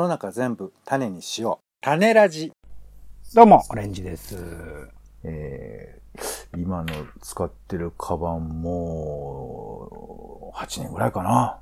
[0.00, 1.66] の中全部種にしよう。
[1.82, 2.52] 種ラジ。
[3.34, 4.88] どうも、オレンジです。
[5.24, 11.60] えー、今の使ってるカバンも、8年ぐらいかな。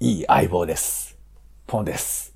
[0.00, 1.16] いい相棒です。
[1.68, 2.34] ポンです。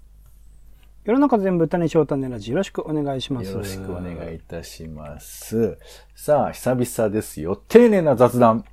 [1.04, 3.50] 世の中全部種翔種ラジよろしくお願いします。
[3.50, 5.78] よろしくお願いいたします。
[6.14, 7.56] さあ、久々ですよ。
[7.56, 8.64] 丁寧な雑談。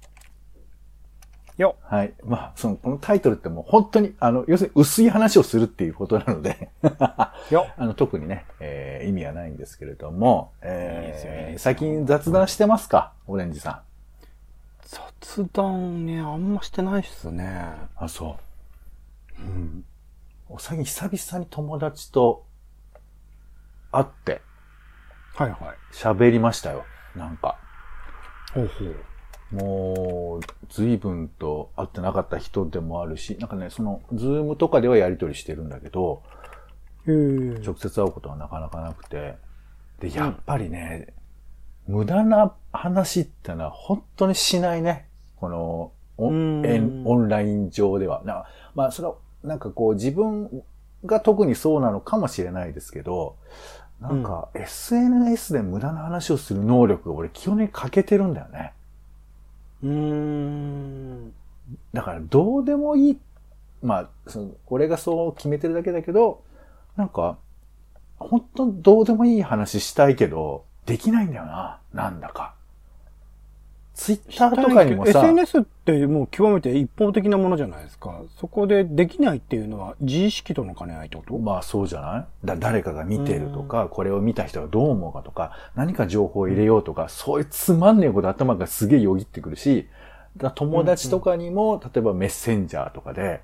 [1.57, 1.75] よ。
[1.81, 2.13] はい。
[2.23, 6.69] まあ、その、このタイトルってもう本当に、あの、要するに薄い話をするっていうことなので、
[7.51, 7.67] よ。
[7.77, 13.13] あの、特にね、えー意味はないんですけれども、えー最近雑談してますか？
[13.27, 13.81] オレンジさん。
[15.25, 17.71] 雑談ね、あんましてないっすね。
[17.95, 18.37] あ、そ
[19.39, 19.41] う。
[19.41, 19.85] うん。
[20.59, 22.45] 最近久々に友達と
[23.91, 24.41] 会って
[25.35, 25.59] はいはい。
[25.91, 26.85] 喋りましたよ。
[27.15, 27.57] なんか。
[28.53, 28.95] ほうほう。
[29.53, 36.23] もう、随分と会ってなかった人でもあるし、なんかね、その、 Zoom とかではやりとりしてるんだけど。
[37.05, 39.35] 直接会うことはなかなかなくて。
[39.99, 41.13] で、やっぱりね、
[41.87, 45.07] 無駄な話ってのは本当にしないね。
[45.37, 48.21] この、オンオンライン上では。
[48.25, 50.63] なまあ、それは、なんかこう自分
[51.05, 53.35] が特にそうなのかもしれないですけど、
[53.99, 58.73] なんか SNS で無駄な話をする能力が俺基本的に欠けてるんだよね。
[59.83, 61.33] うーん。
[61.93, 63.19] だからどうでもいい。
[63.81, 66.41] まあ、その、俺がそう決めてるだけだけど、
[66.95, 67.37] なんか、
[68.17, 71.79] 本当どうでもいい話したいけど、できないんだよな。
[71.93, 72.55] なんだか。
[73.93, 78.21] ツイッターとかにもさ、SNS ってもう極めて一方的なものじゃないですか。
[78.39, 81.37] そこでできないっていうのは自意識との兼ね合いってこと？
[81.37, 82.45] まあそうじゃない？
[82.45, 89.87] だ誰かが見てるとか、これを見た人がどう思うかとか、何か情報を入れようとか、そういうつまんねえこと頭がすげえよぎってくるし、
[90.37, 93.41] だ友達とかにも、例えばメッセンジャーとかで、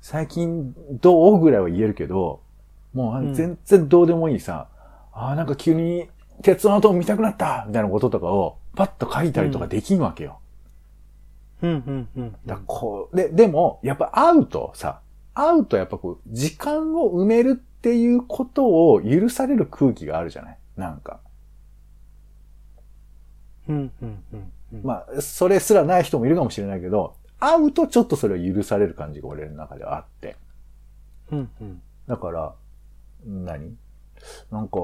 [0.00, 2.40] 最近どうぐらいは言えるけど、
[2.94, 4.68] もう全然どうでもいいさ、
[5.12, 6.08] ああ、なんか急に
[6.40, 10.40] 鉄の跡見たくなったみたいなこととかをパッと書いたりとかできんわけよ。
[11.62, 12.36] うんうんうん。
[12.46, 15.00] だこう、で、でも、やっぱ会うとさ、
[15.34, 20.58] 会うとやっぱこう、時間を埋めるっていうことを許される空気があるじゃない？
[20.76, 21.20] なんか。
[23.68, 24.82] うんうんうんうん。
[24.82, 30.36] まあ、それすらない人もいるかもしれないけど、会うとちょっとそれを許される感じが俺の中ではあって。
[31.30, 31.82] うんうん。
[32.06, 32.54] だから、
[33.26, 33.76] 何？
[34.50, 34.78] なんか、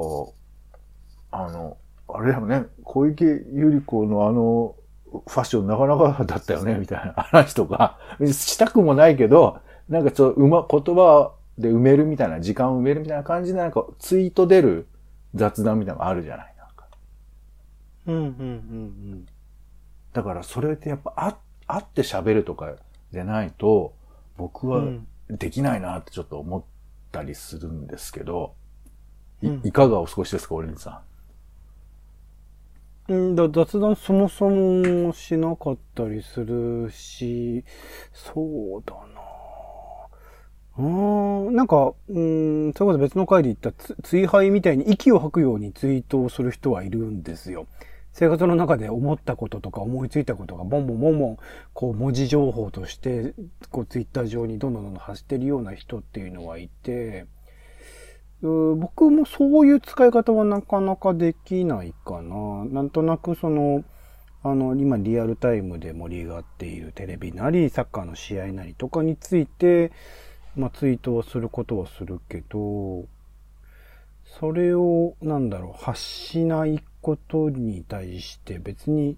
[1.30, 1.76] あの、
[2.08, 3.24] あれだよね、小池
[3.54, 4.74] 百合子のあの、
[5.10, 9.58] ファッションなかなかだったよね、みたいな話とか、したくもないけど、
[9.88, 14.86] なんかちょっとうま、言葉で埋めるみたいな、時間を埋めるみたいな感じで、なんかツイート出る
[15.34, 16.86] 雑談みたいなのがあるじゃないなんか。
[18.06, 19.26] うんうんうん
[20.12, 21.36] だからそれってやっぱあ
[21.66, 22.74] 会って喋るとか
[23.12, 23.94] でないと、
[24.36, 25.06] 僕はうん。
[25.28, 26.64] できないなってちょっと思っ
[27.10, 28.54] たりするんですけど、
[29.42, 31.00] いうんいかがお過ごしですか、オレンジさん？
[33.08, 37.64] うんだ雑談そもそもしなかったりするし、
[38.12, 39.26] そうだな
[40.78, 43.72] うん、なんか、うん、それこそ別の回で言った
[44.02, 47.66] 追廃みたいに息を吐くようにツイートをする人はいるんですよ。
[48.12, 51.36] 生活の中で思ったこととか思いついたことがボンボンボンボン、
[51.74, 53.34] こう文字情報として、
[53.70, 57.26] こうツイッター上にどんどんどんどん発してるような人っていうのはいて、
[58.42, 62.64] 僕もそういう使い方はなかなかできないかな。
[62.66, 63.82] なんとなくその、
[64.42, 69.90] あの、今リアルタイムで盛り上がっているテレビなり、サッカーの試合なりとかについて、
[70.54, 73.06] まあツイートをすることはするけど、
[74.38, 79.16] それを、なんだろう、発しないことに対して別に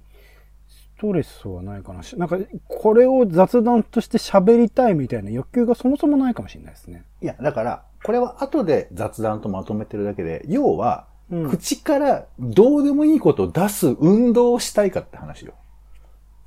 [0.98, 2.02] トレスはないかな。
[2.02, 7.04] しなんか、これを雑談として喋りたいみたいな欲求がそもそもないかもしれないですね。
[7.22, 11.50] いや、だから、これは後で雑談とまとめてるだけで、要は、うん。
[11.50, 15.54] 口からどうでもいいことを出す運動をしたいかって話よ。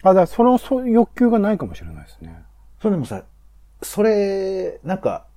[0.03, 2.44] あ、だからその欲求がないかもしれないですね。
[2.81, 3.23] それでもさ、
[3.81, 5.28] それ、なんか、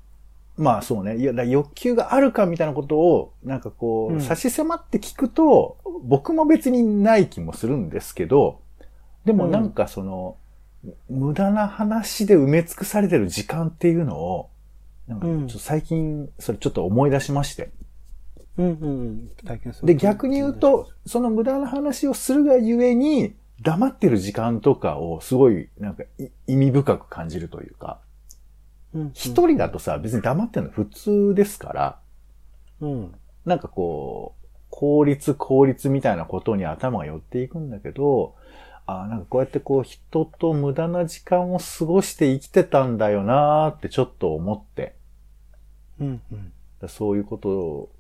[0.56, 1.17] まあそうね。
[1.19, 8.61] いや、欲求があるかみたいなことを、なんかこう、うん差し迫って聞くと、僕も別にない気もするんですけど、
[9.25, 10.37] でもなんかその、
[11.09, 14.50] 無駄な話で埋め尽くされてる時間っていうのを、
[15.09, 17.71] なんか最近、それちょっと思い出しまして。
[18.56, 19.31] うんうんうん。
[19.44, 19.87] 体験する。
[19.87, 28.00] で、逆に言うと、その無駄な話をするがゆえに、黙ってる時間とかをすごい、なんかい意味深く感じるというか、
[28.93, 32.00] うん、一人だとさ、別に黙ってるの普通ですから、
[32.81, 33.15] うん。
[33.44, 38.35] なんかこう、効率効率みたいなことに頭が寄っていくんだけど、
[38.87, 44.95] あなんかこうやってこう人と無駄な時間を過ごして生きてたんだよなーってちょっと思って。
[46.01, 46.53] うんうん。
[46.81, 47.91] だそういうこと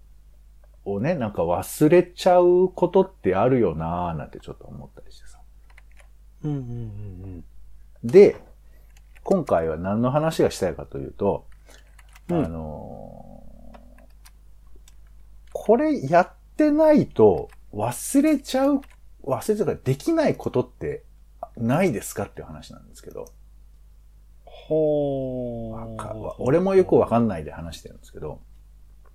[0.84, 5.38] をね、なんか忘れちゃうことってあるよなーなんてちょっと思ったりしてさ。
[6.44, 6.60] うんうんう
[7.38, 7.44] ん
[8.02, 8.36] で、
[9.22, 11.46] 今回は何の話がしたいかというと、
[12.28, 13.24] うんあのー
[15.56, 18.82] これやってないと忘れちゃう、
[19.26, 21.04] 忘れちゃうからできないことって
[21.56, 23.26] ないですかっていう話なんですけど、
[24.44, 28.40] ほわか俺もよくわかんないで話してるんですけど、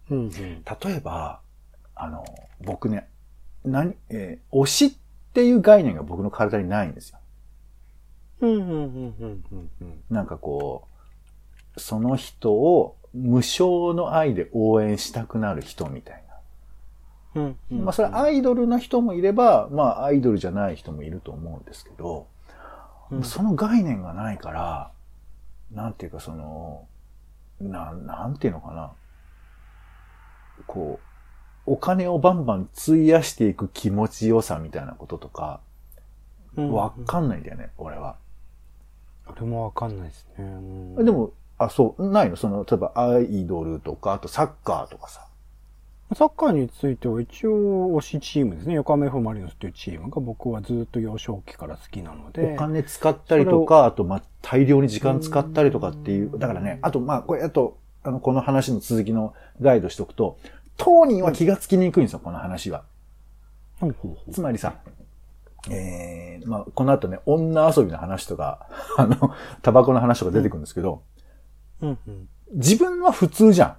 [0.10, 0.30] うんうん。
[0.30, 1.42] 例えば、
[1.96, 2.24] あの、
[2.62, 3.10] 僕ね、
[3.64, 4.92] 何、えー推しっ
[5.34, 7.20] ていう概念が僕の体にないんですよ。
[8.42, 10.04] うんうんうんうんうんうん。
[10.10, 10.88] なんかこ
[11.76, 16.24] う、その人を無償の愛で応援したくなる人みたい
[17.36, 17.78] うんうな。
[17.78, 22.28] んまあそれはアイドルな人もいれば、まあアイドルじゃない人もいると思うんですけど、
[23.12, 24.92] うんその概念がないから、
[25.72, 26.88] なんていうかその、
[27.60, 28.92] なん、なんていうのかな。
[30.68, 31.00] こ
[31.68, 35.62] う、お金をバンバン費やしていく気持ちよさみたいなこととか、
[36.56, 38.18] わかんないんだよね、俺は。
[39.28, 40.44] 俺もわかんないですね。
[40.44, 42.36] うんで、も、あ、そう、ないの？
[42.36, 45.28] その、例えばアイドルとか、あとサッカーとかさ。
[46.16, 48.74] サッカーについては一応推しチームですね。
[48.74, 52.54] 横浜 F・ マリノスというチームが僕はずっと幼少期から好きなので。
[52.54, 56.40] お金使ったりとか、あと、まあ、大量に時間使ったりとかっていう。
[56.40, 60.40] だからね、あと、まあ、これ、あと、あの、この話の続きのガイドしておくと、
[60.78, 62.86] 当人は気がつきにくいんですよ、この話は。
[64.32, 64.76] つまりさ、
[65.70, 68.68] えー、まあ、この後ね、女遊びの話とか、
[68.98, 71.04] あの、タバコの話とか出てくるんですけど、
[71.82, 71.88] う。
[71.88, 72.30] うんうん。
[72.54, 73.78] 自分は普通じゃん。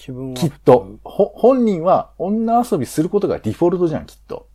[0.00, 0.34] 自分は。
[0.34, 0.98] きっと。。
[1.04, 4.48] ほ、本人は女遊びすることがディフォルトじゃん、きっと。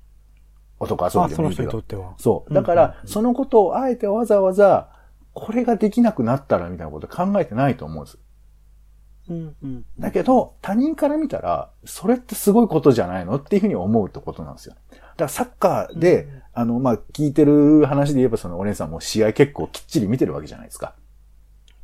[0.80, 1.64] 男遊びでもいいけど。
[1.64, 2.16] 人にとっては。
[2.18, 2.50] そう。
[2.50, 4.90] うんだから、うんうんそのことをあえてわざわざ、
[5.34, 8.18] これができなくなったらみたいなこと考えてないと思うんです。
[9.30, 9.86] うんうん。
[10.00, 14.76] だけど、他人から見たら、それってすごいことじゃないのっていうふうに思うってことなんですよ。
[14.92, 20.96] だからサッカーで、うんあの、まあ、聞いてる話で言えば、そのお姉さんも試合結構きっちり見てるわけじゃないですか。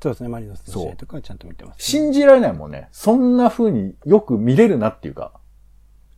[0.01, 0.29] そうですね。
[0.29, 1.79] マリノスの試合とかはちゃんと見てます、ね。
[1.79, 2.89] 信じられないもんね。
[2.91, 5.33] そんな風によく見れるなっていうか。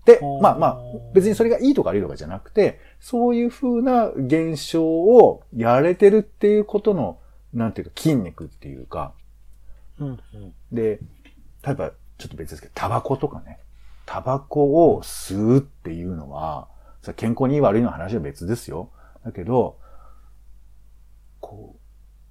[0.06, 0.82] でまあまあ、
[1.14, 7.20] 別にそれがいいとか悪いとかじゃなくて、そういう風な現象をやれてるっていうことの、
[7.54, 9.14] なんていうか筋肉っていうか、
[10.00, 10.54] うんうん。
[10.72, 11.00] で、
[11.64, 13.60] 例えば、ちょっと別ですけど、タバコとかね。
[14.06, 16.68] タバコを吸うっていうのは、
[17.16, 18.90] 健康にいい悪いの話は別ですよ。
[19.24, 19.78] だけど、
[21.40, 21.76] こ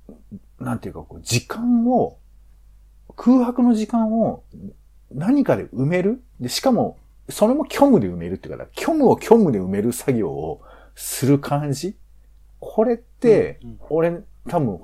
[0.08, 0.14] う、
[0.62, 2.18] なんていうか、こう、時間を、
[3.16, 4.42] 空白の時間を
[5.12, 6.22] 何かで埋める？
[6.40, 6.98] で、しかも、
[7.28, 10.62] それも虚無で埋めるっていうか、虚無を虚無で埋める作業を
[10.94, 11.96] する感じ？
[12.60, 13.60] これって、
[13.90, 14.80] 俺、多分、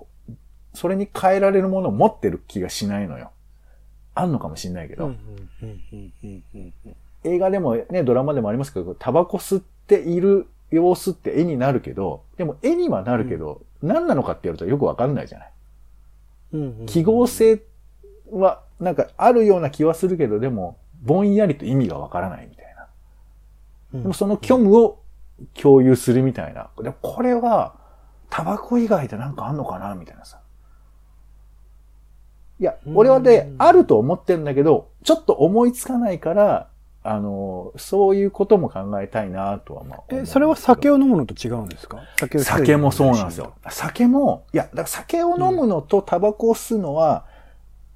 [0.74, 3.30] それに変えられるものを持ってる気がしないのよ。
[4.14, 5.14] あんのかもしんないけど、
[7.24, 15.52] 映画でもね、ドラマでもありますけど、タバコ吸っている様子って絵になるけど、でも絵にはなるけど、何なのかってやるとよくわかんないじゃない。
[16.86, 17.62] 記号性
[18.30, 22.86] はなんかあるような気はするけど、でも、ぼんやりと意味がわからないみたいな。
[23.94, 25.00] うん、でもその虚無を
[25.54, 26.70] 共有するみたいな。
[26.82, 27.76] でもこれは、
[28.30, 30.40] タバコ以外でなんかあんのかなみたいなさ。
[32.60, 36.68] いや、俺はねう、んあると思ってんだけど、ちょっと思いつかないから、
[37.10, 42.02] あの、そういうことも考えたいなとはまあ思うんえ、それは酒を飲むのと違うんですか？
[42.18, 43.54] 酒酒もそうなんですよ。
[43.70, 47.24] 酒も、いや、だから酒を飲むのとタバコを吸うのは、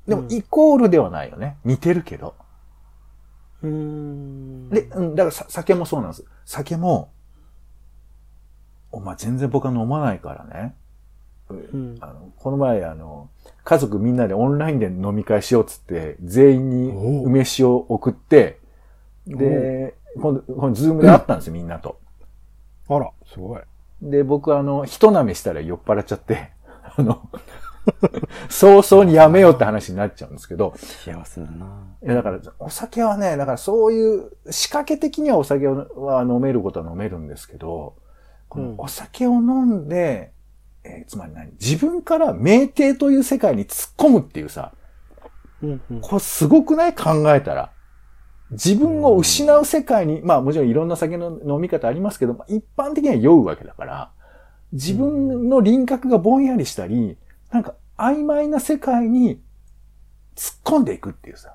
[0.07, 1.59] でもうんイコールではないよね。
[1.65, 2.35] 似てるけど。
[3.63, 4.71] うーん。
[4.71, 6.25] で、うん、だからさ酒もそうなんです。
[6.45, 7.11] 酒も、
[8.91, 10.75] お前全然僕は飲まないからね。
[11.51, 13.29] うんあのこの前、あの、
[13.63, 18.62] 家族みんなでオンラインで飲み会しようっつって、全員に梅酒を送って、
[19.27, 21.99] で、今度、今度ズームで会ったんですよ、みんなと。
[22.89, 23.61] あら、すごい。
[24.03, 26.51] で、僕あの、一舐めしたら酔っ払っちゃって、
[26.97, 27.29] あの、
[28.49, 31.67] 早々にやめようって話になっちゃうんですけど、幸せだな。
[32.03, 37.95] いやだから、お酒はね、だからそういう、仕掛け的にはお酒は飲めることは飲めるんですけど、
[38.49, 40.33] このお酒を飲んで、
[40.85, 41.53] えーつまり何？
[41.61, 44.73] 自分から酩酊という世界に突っ込むっていうさ、
[45.63, 46.01] うんうん。
[46.01, 46.95] これすごくない？
[46.95, 47.72] 考えたら。
[48.53, 54.11] 自分を失う世界に、まあもちろんいろんな酒の飲み方ありますけど、まあ一般的には酔うわけだから、
[54.73, 57.17] 自分の輪郭がぼんやりしたり、
[57.51, 59.41] なんか曖昧な世界に
[60.37, 61.55] 突っ込んでいくっていうさ。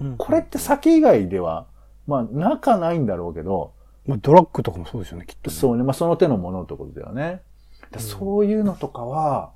[0.00, 1.66] うんこれって酒以外では、
[2.06, 3.74] まあ、なかないんだろうけど、
[4.06, 5.56] まあ、ドラッグとかもそうですよね、きっと、ね。
[5.56, 7.42] そうね、まあ、その手のものってことだよね。
[7.90, 9.52] だそういうのとかは、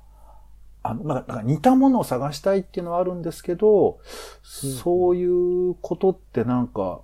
[0.83, 3.99] あの、なんかなんか似たものを探したいっていうのはあるんですけど、
[4.41, 5.25] そうい
[5.71, 7.01] うことってなんか、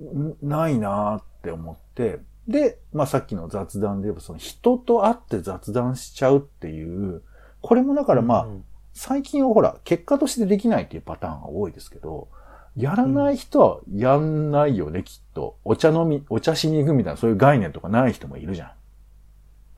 [0.00, 7.22] んないなって思って、で、まあさっきの雑談で言えば、その人と会って雑談しちゃうっていう、
[7.60, 8.64] これもだからまあ、うん
[8.98, 12.28] 最近はほら、結果としてできないっていうパターンが多いですけど、
[12.74, 15.58] やらない人はやんないよね、きっと。
[15.64, 18.74] お茶飲み、お茶しに行くみたいな、そういう概念とかない人もいるじゃ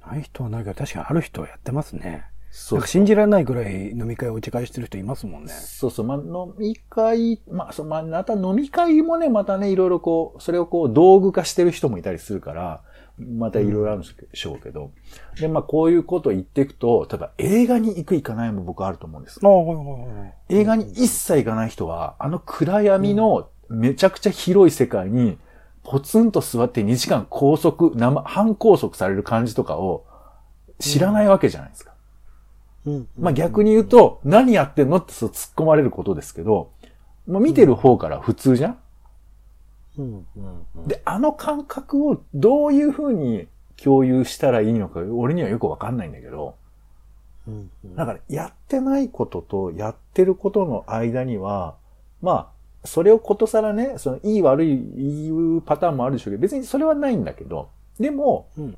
[0.07, 0.09] ん。
[0.09, 2.27] ない人はないけど、確かにある人はやってますね。
[2.51, 5.53] そなんか信じられないぐらい飲み会を打ち返してる人いますもんね。
[5.53, 12.83] そうそう、まあ、飲み会、まあ、そう、まあ、また飲み会もね、またね、いろいろこう、それをこう、道具化してる人もいたりするから、
[13.19, 14.93] またいろいろあるんでしょうけど。
[15.41, 19.41] で、まあ、こういうことを言っていくと、例えば映画に行く行かないも僕あると思うんです。
[19.43, 20.35] ああ、はいはいはい。
[20.49, 25.39] 映画に一切行かない人は、あの暗闇のめちゃくちゃ広い世界に、
[25.83, 30.05] ポツンと座って2時間拘束、生、半拘束される感じとかを
[30.79, 31.93] 知らないわけじゃないですか。
[32.89, 33.09] うん。
[33.19, 36.71] まあ逆に言うと、何やってんのってそう突っ込まれることですけど、
[37.27, 38.79] もう見てる方から普通じゃん？
[39.99, 40.27] うん。
[40.37, 40.67] うん。
[40.77, 40.89] うん。
[40.89, 46.55] で、あの感覚をどういう風に共有したらいいのか、俺にはよくわかんないんだけど、
[47.47, 47.71] うん。
[47.85, 47.97] うん。
[47.97, 51.77] だからやってないこととやってることの間には、
[52.23, 52.51] ま
[52.83, 54.69] あ、それをことさらね、そのいい悪い
[55.25, 57.69] 言うパターンもあるでしょうけど、別にそれはないんだけど、
[58.01, 58.73] でも、うん。
[58.73, 58.77] き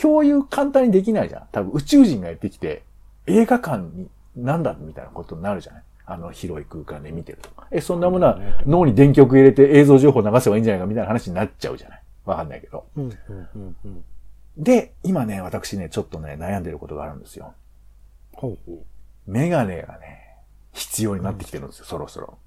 [0.00, 1.42] 共有簡単にできないじゃん。
[1.52, 2.82] 多分宇宙人がやってきて、
[3.26, 5.82] 映画館になんだみたいなことになるじゃない？
[6.06, 7.50] あの広い空間で見てると。
[7.70, 12.02] え、そんなものは脳に電極入れて映像情報流せばいいんじゃないかみたいな話になっちゃうじゃない？
[12.24, 12.86] わかんないけど。
[12.96, 14.04] うんうんうんうん
[14.56, 17.54] で、今ね、私ね、ちょっとね、悩んでることがあるんですよ。
[18.34, 18.84] ほうほう
[19.26, 20.36] メガネがね、
[20.72, 22.38] 必要になってきてるんですよ、そろそろ。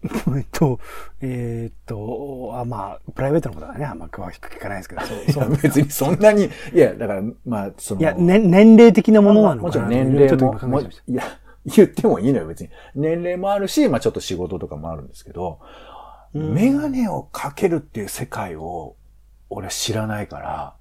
[0.36, 0.78] えっと、
[1.20, 5.02] えーっと、あ、まあ、プライベートのことはね、あんま詳しく聞かないですけど、
[5.32, 10.90] そう 別にそんなに、いや、だから、まあ、その、いや、ね、年齢的なものなのもちろんかな年齢もちょっと。
[11.08, 11.24] いや、
[11.64, 12.70] 言ってもいいのよ、別に。
[12.94, 15.60] 年齢もあるし、まあちょっと仕事とかもあるんですけど、
[16.34, 18.96] うんメガネをかけるっていう世界を、
[19.48, 20.74] 俺は知らないから、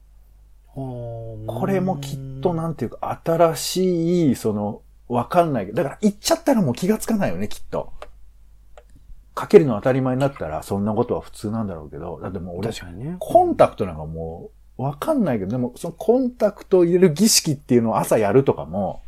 [0.74, 7.94] ここれもきっとなんていうか、新しい、その、わかんないけど、だから行っちゃったらもう気がつかないよね、きっと。
[9.48, 13.16] かけるの当たり前になったら、そんなことは普通なんだろうけど、だってもう俺、確かにね。
[13.20, 19.02] コンタクトなんかもう、わかんないけど、でも、そのコンタクトを入れる儀式っていうのを朝やるとかも、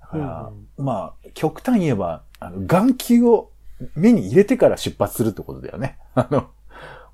[0.00, 3.52] だから、まあ、極端に言えば、あの、眼球を
[3.94, 5.98] 目に入れてから出発するってことだよね。
[6.14, 6.48] あの、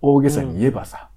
[0.00, 1.10] 大げさに言えばさ。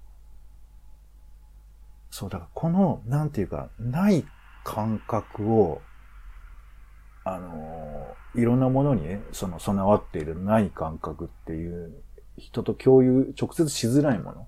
[2.10, 4.24] そう、だからこの、なんていうか、ない
[4.62, 5.80] 感覚を、
[7.24, 11.92] あの、いろんなものにね、その備わっているない感覚っていう、
[12.38, 14.46] 人と共有、直接しづらいものっ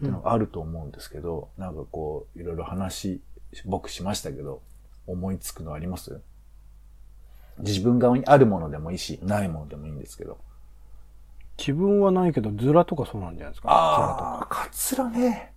[0.00, 3.20] ていうのがあると思うんですけど、なんかこう、いろいろ話、
[3.64, 4.62] 僕しましたけど、
[5.08, 6.20] 思いつくのあります？
[7.58, 10.38] 自分側にあるものでもいいし、ないものでもいいんですけど。
[11.56, 13.68] 自分はないけど、ズラとかそうなんじゃないですか？
[13.70, 15.52] ああ、カツラね。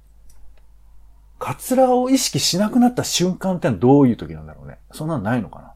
[1.37, 4.79] カツラを意識しなくなった瞬間ってのはどういう時なんだろうね。
[4.91, 5.73] そんなのないのかな？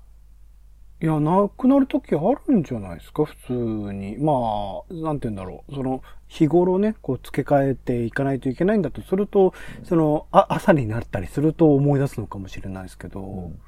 [1.05, 4.17] いや、なくなるときあるんじゃないですか、普通に。
[4.17, 4.33] ま
[4.89, 5.75] あ、なんて言うんだろう。
[5.75, 13.59] その、日頃ね、こう付け替えていかないといけないんだとすると、その、あ、朝になったりすると思い出すのかもしれないですけど、ん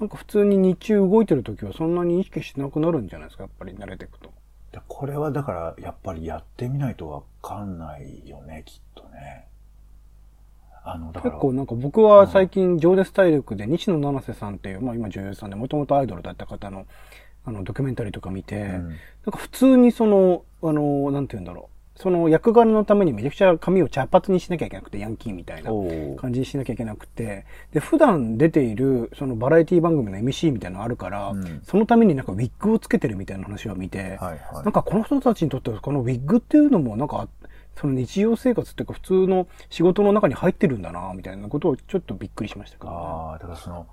[0.00, 4.32] なんか普通に日中動いてるときはそんなに意識しなくなるんじゃないですか、やっぱり慣れていくと。
[4.72, 9.46] でこれはだから、やっぱりやってみないとわかんないよね、きっとね。
[10.90, 11.34] あの、だから。
[11.34, 16.86] 結構なんか僕は最近、情熱大陸で西野七瀬さんっていう、まあ今女優さんで、もともとアイドルだった方の、
[17.44, 18.88] あの、ドキュメンタリーとか見て、うん
[19.24, 21.78] なんか普通にその、あの、なんて言うんだろう。
[22.00, 25.72] その役柄のためにめちゃくちゃ髪を茶髪にしなきゃいけなくて、ヤンキーみたいな
[26.16, 34.38] 感じにしなきゃいけなくて、で、普段出ている、そのバラエティ番組の MC みたいなのがあるから、うんそのためになんかウィッグをつけてるみたいな話を見て、はいはい。
[34.62, 37.28] なんかこの人たちにとってはこのウィッグっていうのもなんか、
[37.80, 42.96] その日常生活っていうか普通の仕事の中に入ってるんだな、みたいなことをちょっとびっくりしましたけど、ね。
[42.96, 43.86] ああ、だからその、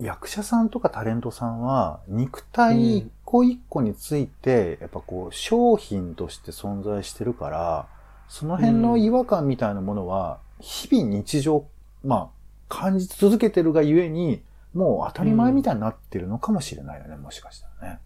[0.00, 7.86] 役者さんとかタレントさんは、肉体一個一個について、やっぱこう、商品として存在してるから、
[8.28, 11.64] その辺の違和感みたいなものは、日々日常、
[12.04, 12.28] まあ、
[12.68, 14.42] 感じ続けてるがゆえに、
[14.74, 18.00] もう当たり前みたいになってるのかもしれないよね、もしかしたらね。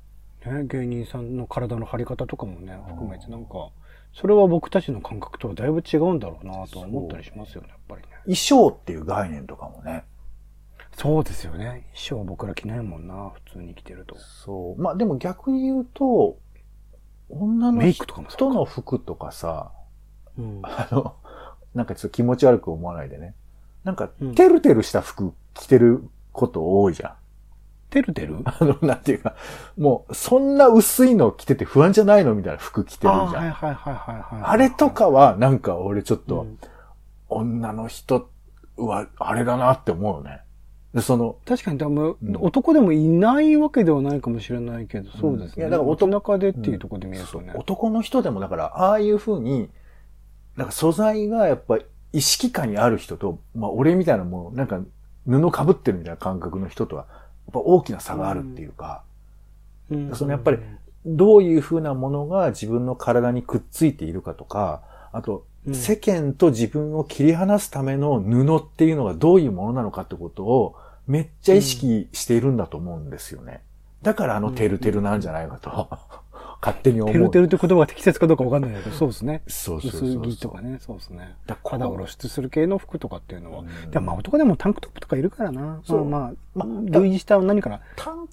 [0.46, 3.70] ね、芸人さんの体の張り方とかもね、含めてなんか、
[4.12, 8.08] それは僕たちの感覚とはだいぶ違うんだろうなとは思ったりしますよね、やっぱりね。
[8.24, 10.04] 衣装っていう概念とかもね。
[10.96, 11.64] そうですよね。
[11.64, 14.16] 衣装は僕ら着ないもんな、普通に着てると。
[14.18, 14.80] そう。
[14.80, 16.38] まあでも逆に言うと、
[17.30, 19.72] 女のメイクとかもそうか人の服とかさ、
[20.36, 20.60] うん。
[20.62, 21.16] あの、
[21.74, 23.34] なんかちょっと気持ち悪く思わないでね。
[23.84, 27.14] なんかうん、てるてるした服着てること多いじゃん。
[27.92, 28.38] てるてる？
[28.44, 29.36] あの、なんていうか、
[29.78, 33.42] もう、そんな薄いの着てて不安じゃないのみたいな服着てるあじゃん。
[33.44, 34.42] はいはいはいはいはい。
[34.42, 36.58] あれとかは、なんか俺ちょっうと、ん
[37.28, 38.28] 女の人
[38.76, 40.40] は、あれだなって思うよね。
[40.94, 45.62] で、その、確かに、でもうん男でもいないわけではないかもしれないけど、そうですね。
[45.62, 47.52] いやだから男中でっていうところで見るとね。
[47.54, 49.70] 男の人でもだから、ああいう風に、
[50.56, 51.78] なんか素材がやっぱ
[52.12, 54.80] 意識下にある人と、まあ俺みたいなもうなんか
[55.26, 59.02] 布被ってるみたいな感覚の人とは、やっぱ大きな差があるっていうか、
[59.90, 60.14] うん。
[60.14, 60.58] そのやっぱり
[61.04, 64.82] どういう風なものが自分の体にくっついているかとか、
[65.12, 65.74] あと、うん。
[65.74, 73.60] 世間と自分を切り離すための布っていうのがどういうものなのかってことをめっちゃ意識しているんだと思うんですよね。
[74.02, 75.88] だからあのテルテルなんじゃないかと、
[76.62, 77.12] 勝手に思う。
[77.12, 79.42] てるてるって言葉が適切かどうかわかんないけど、そうですね。
[79.48, 81.34] そうそうそう薄着とかね、そうですね。
[81.44, 83.60] だ肌を露出する系の服とかっていうのは。
[83.60, 85.80] うんでもまあ男でもタンクトップとかいるからな。
[85.84, 87.80] そうまあまあ、ま類似した何から、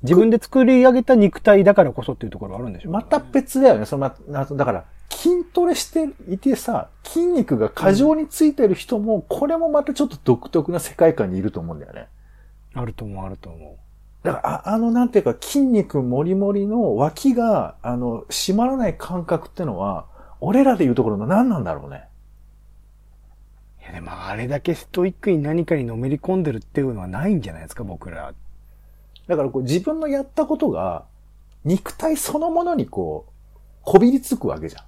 [0.03, 3.85] 自分で作り上げた肉体だからこそっていうところはあるんでしょうねまた別だよね。
[3.85, 12.07] そのま、なだから、筋トレしていてさ、筋肉が過剰についてる人も、これもまたちょっと独特な世界観にいると思うんだよね。
[12.75, 13.77] あると思う、あると思
[14.23, 20.05] だから、ああの、なんていうか、筋肉もりもりの脇が、あの、締まらない感覚ってのは、
[20.41, 22.03] 俺らで言うところの何なんだろうね。
[23.79, 23.83] う。
[23.83, 28.33] いやでもあれだけストイックに何かにのめり込んでるっていうのはないんじゃないですか、僕ら。
[29.27, 31.05] だからこう、自分のやったことが、
[31.63, 34.83] 肉体そのものにこう、こびりつくわけじゃん。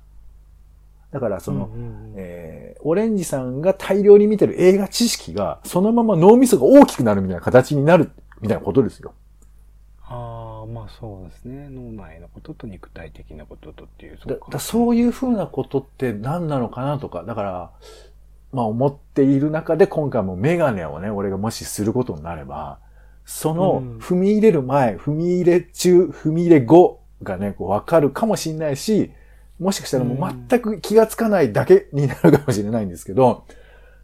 [1.11, 8.11] だから、その、うんうんうんえーオレンジさんが大量に見てる映画知識が、そのまま脳みそが大きくなるみたいな形になる、
[8.41, 9.13] みたいなことですよ。
[10.81, 11.69] ああ、まあそうですね。
[11.69, 14.19] 脳内のことと肉体的なこととっていう。
[14.25, 17.71] だだそういうふうなことって何なのかなとか、だから、
[18.51, 22.79] まあ思っている中で今回もメガネをね、俺がもしすることになれば、
[23.25, 29.11] そのうん踏み入れる前、踏み入れ中、踏み入れ後がね、こうわかるかもしれないし、
[29.59, 33.45] もしかしたらもう全く気がつかないだけになるかもしれないんですけど、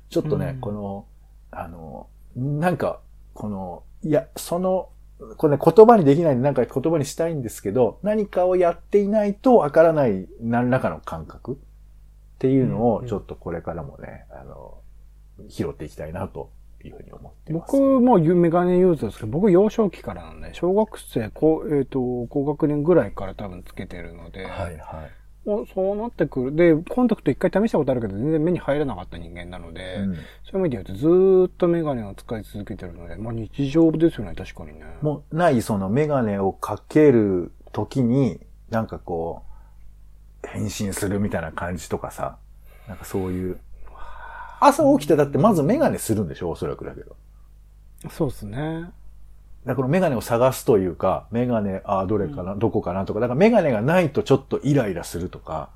[0.09, 1.05] ちょっとね、うんこの、
[1.51, 2.99] あの、なんか、
[3.33, 4.89] この、いや、その、
[5.37, 11.55] これね、言葉にできないんで、なんか言葉にしたいんですけど、何かをやっていないとわからない何らかの感覚っ
[12.37, 14.77] ていうのを、うんちょっとこれからもね、あの、
[15.49, 16.51] 拾っていきたいなと
[16.83, 17.71] いうふうに思ってます。
[17.71, 25.11] 僕もメガネユーザーですけど、僕幼少期からなんで、小学生、高えっ、と、高学年ぐらいから多分つけてるので、はいはい。
[25.47, 26.55] おそうなってくる。
[26.55, 30.19] で、コンタクト一回試したことあるけど、全然目に入らなかった人間なので、うんそ
[30.53, 34.85] ういう意味で言うとずーっとメガネを使い続けてるので、まあ日常ですよね、確かにね。
[35.01, 39.43] もうない、そのメガネをかける時に、なんかこ
[40.43, 42.37] う、変身するみたいな感じとかさ、
[42.87, 43.59] なんかそういう。
[44.59, 47.15] 朝起きてだってまずメガネするんでしょおそらくだけど。
[48.09, 48.91] そうですね。
[49.67, 55.69] だからメガネを探すというか、メガネ、ああ、どれかな、どこかなとか、だからメガネがないとちょっとイライラするとか、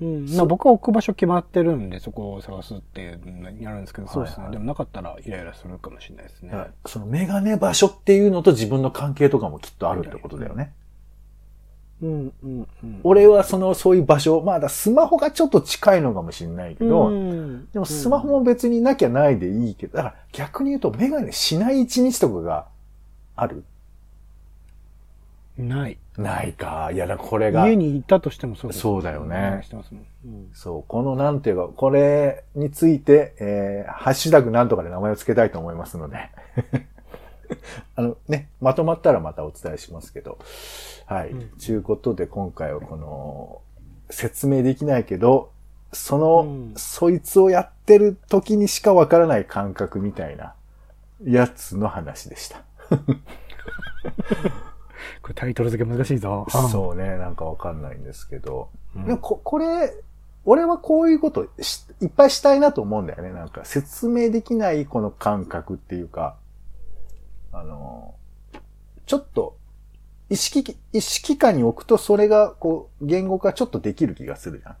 [0.00, 0.30] うん。
[0.34, 4.44] まあ僕は置く場所決まってるんで、そこを探すっていうのにやるんですけど、そうですね。
[4.44, 6.64] はいはいでもなかったらイライラするかもしれないですねだか。
[6.64, 10.72] らそのメガネ場所っていうのと自分の関係とかもきっとあるってことだよね。
[12.00, 13.00] うん、うん、うん。
[13.02, 22.66] 俺はその、そういう場所、まあだスマホがちょっと近いのかもしれないけど、うんでもスマホも別になきゃないでいいけど、だから逆に言うとメガネしない一日とかが
[23.40, 23.64] ある？
[25.56, 25.98] ない。
[26.16, 26.90] ないか。
[26.92, 28.80] いやだからこれが、家にいたとしてもそうです。
[28.80, 30.04] そうだよねしてますもん。
[30.24, 36.16] うんそう、このなんていうか、これについて、えー、ハッシュタグなんとかで名前を付けたいと思いますので。
[37.96, 40.38] あのね、まとまったらまたお伝えしますけど。
[41.06, 41.30] はい。
[41.30, 43.60] うんちゅうことで今回はこの、
[44.10, 45.50] 説明できないけど、
[45.92, 50.54] その、うんそいつをやってる時にしかわからない感覚みたいな
[51.24, 52.62] やつの話でした。
[55.22, 56.46] これタイトル付け難しいぞ。
[56.50, 58.70] そうね、なんかわかんないんですけど。
[58.96, 59.06] うん。
[59.06, 59.92] でもこ、これ、
[60.44, 63.32] 俺はこういうことしいっぱいしたいなと思うんだよね。
[63.32, 66.36] なんか説明できないこの感覚っていうか、
[67.52, 68.14] あの、
[69.06, 69.56] ちょっと
[70.30, 74.76] 意識、意識下に置くとそれがこう言語化ちょっとできる気がするじゃん。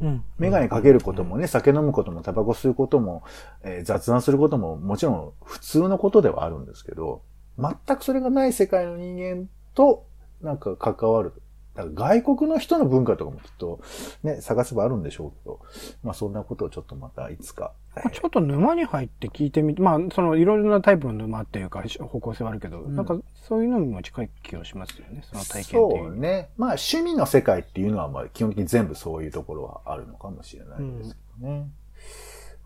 [0.00, 0.24] うん。
[0.38, 3.22] メガネかけることもね、酒飲むことも、タバコ吸うことも、
[3.62, 7.22] えー雑談することももちろん普通のことではあるんですけど、
[7.58, 10.06] 全くそれがない世界の人間と
[10.42, 11.32] なんか関わる。
[11.76, 13.80] だから外国の人の文化とかもきっと
[14.22, 15.60] ね、探せばあるんでしょうけど、
[16.02, 17.72] まあそんなことをちょっとまたいつか。
[17.94, 25.22] まあちょっと沼に入って聞いてみて、まあ、そのいろいろなタイプの沼っていうか方向性はあるけど、んなんかそういうのにも近い気がしますよね。
[25.22, 26.04] その体験っていう。
[26.04, 26.48] そうね。
[26.56, 31.68] まあ趣味の世界っていうのはまあ基本的に全部そういうところはあるのかもしれないですけどね。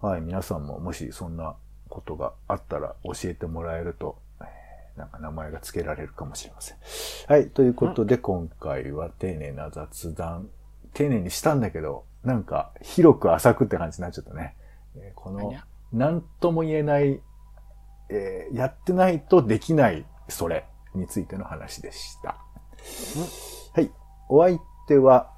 [0.01, 1.57] はい、皆さんももしそんな
[1.89, 4.30] ことがあったら教えてもらえると、えー
[5.01, 6.77] なんか名前が付けられるかもしれません。
[7.27, 10.51] はい、ということで今回は丁寧な雑談、
[10.93, 14.57] 丁寧にしたんだけど、なんか広く浅くって感じになっちゃったね。
[14.97, 15.55] えーこの
[15.93, 17.21] なんとも言えない、
[18.11, 22.37] えーやってないとできないそれについての話でした。
[23.75, 23.91] はい。
[24.29, 25.33] お相手は、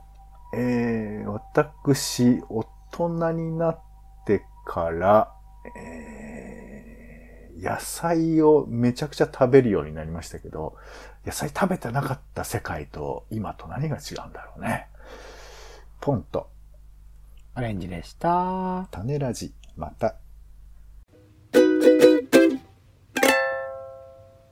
[0.55, 3.81] えー、私、大人になっ
[4.27, 5.33] てから、
[5.77, 6.22] えー、
[7.63, 10.77] 野菜をめちゃくちゃ食べるようになりましたけど、
[11.25, 14.89] 野菜食べてなかった世界と今と何が違うんだろうね。
[16.01, 16.51] ポンと、
[17.57, 18.89] オレンジでした。
[18.91, 20.17] 種ラジ、また